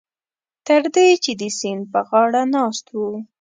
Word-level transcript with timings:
تر 0.67 0.81
دې 0.95 1.07
چې 1.23 1.31
د 1.41 1.43
سیند 1.59 1.83
په 1.91 1.99
غاړه 2.07 2.41
ناست 2.55 2.85
وو. 2.97 3.11